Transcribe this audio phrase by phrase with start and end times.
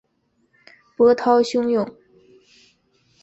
[0.97, 1.87] 波涛汹涌